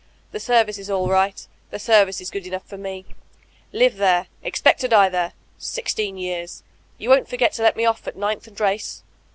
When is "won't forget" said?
7.09-7.53